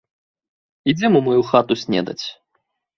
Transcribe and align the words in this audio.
Ідзём 0.95 1.19
у 1.21 1.23
маю 1.29 1.41
хату 1.53 1.81
снедаць! 1.85 2.23